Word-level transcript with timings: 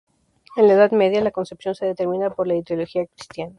En 0.55 0.65
la 0.67 0.73
Edad 0.73 0.89
Media, 0.93 1.21
la 1.21 1.29
concepción 1.29 1.75
se 1.75 1.85
determina 1.85 2.31
por 2.31 2.47
la 2.47 2.55
ideología 2.55 3.05
cristiana. 3.05 3.49